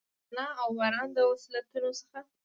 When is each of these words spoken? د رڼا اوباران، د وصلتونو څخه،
د 0.03 0.03
رڼا 0.35 0.45
اوباران، 0.65 1.07
د 1.13 1.17
وصلتونو 1.29 1.89
څخه، 1.99 2.19